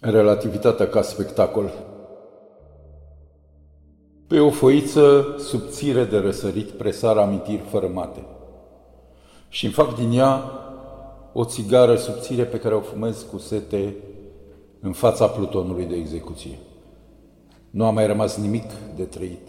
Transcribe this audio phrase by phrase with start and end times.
[0.00, 1.72] Relativitatea ca spectacol
[4.26, 8.26] Pe o foiță subțire de răsărit presar amintiri fără mate
[9.48, 10.42] și îmi fac din ea
[11.32, 13.94] o țigară subțire pe care o fumez cu sete
[14.80, 16.58] în fața plutonului de execuție.
[17.70, 19.48] Nu a mai rămas nimic de trăit,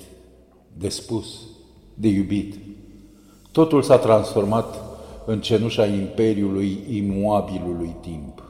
[0.78, 1.42] de spus,
[1.94, 2.56] de iubit.
[3.52, 4.84] Totul s-a transformat
[5.26, 8.44] în cenușa imperiului imuabilului timp.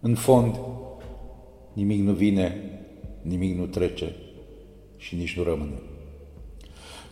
[0.00, 0.54] În fond,
[1.72, 2.60] nimic nu vine,
[3.22, 4.14] nimic nu trece
[4.96, 5.80] și nici nu rămâne.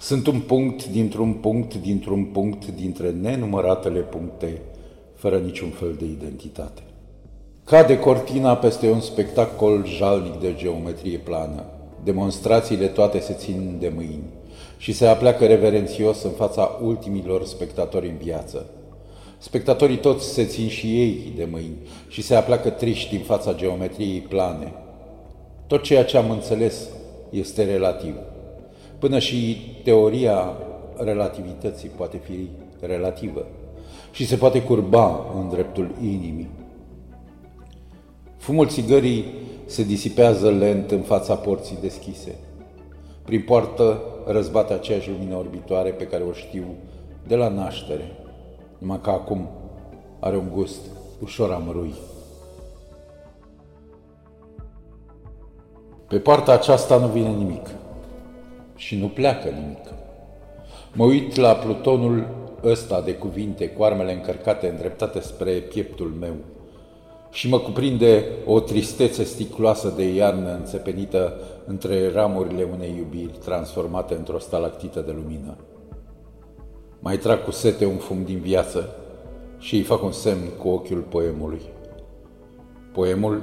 [0.00, 4.61] Sunt un punct dintr-un punct dintr-un punct dintre nenumăratele puncte,
[5.15, 6.83] fără niciun fel de identitate.
[7.65, 11.65] Cade cortina peste un spectacol jalnic de geometrie plană.
[12.05, 14.31] Demonstrațiile toate se țin de mâini
[14.77, 18.67] și se apleacă reverențios în fața ultimilor spectatori în viață–
[19.41, 21.77] Spectatorii toți se țin și ei de mâini
[22.08, 24.72] și se apleacă triști în fața geometriei plane.
[25.67, 26.89] Tot ceea ce am înțeles
[27.31, 28.14] este relativ.
[28.98, 30.53] Până și teoria
[30.97, 32.48] relativității poate fi
[32.81, 33.47] relativă
[34.12, 36.48] și se poate curba în dreptul inimii.
[38.36, 39.25] Fumul țigării
[39.66, 42.34] se disipează lent în fața porții deschise.
[43.25, 46.64] Prin poartă răzbate aceeași lumină orbitoare pe care o știu
[47.27, 48.12] de la naștere
[48.79, 49.48] numai că acum
[50.21, 50.81] are un gust
[51.23, 51.95] ușor amărui.
[56.09, 57.66] Pe partea aceasta nu vine nimic
[58.77, 59.84] și nu pleacă nimic.
[60.93, 62.27] Mă uit la plutonul
[62.65, 66.34] ăsta de cuvinte cu armele încărcate îndreptate spre pieptul meu
[67.31, 71.34] și mă cuprinde o tristețe sticloasă de iarnă înțepenită
[71.66, 75.56] între ramurile unei iubiri transformate într-o stalactită de lumină.
[76.98, 78.94] Mai trag cu sete un fum din viață
[79.59, 81.62] și îi fac un semn cu ochiul poemului.
[82.92, 83.42] Poemul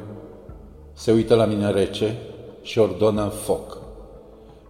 [0.93, 2.17] se uită la mine rece
[2.61, 3.77] și ordonă foc.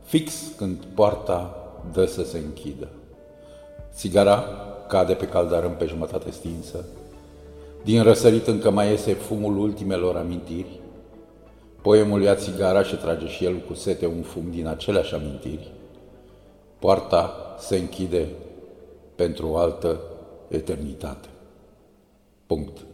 [0.03, 1.55] Fix când poarta
[1.93, 2.87] dă să se închidă.
[3.93, 4.43] Țigara
[4.87, 6.85] cade pe caldarâm pe jumătate stinsă.
[7.83, 10.79] Din răsărit încă mai iese fumul ultimelor amintiri.
[11.81, 15.71] Poemul ia țigara și trage și el cu sete un fum din aceleași amintiri.
[16.79, 18.27] Poarta se închide
[19.15, 20.01] pentru o altă
[20.47, 21.27] eternitate.
[22.45, 22.85] Punct.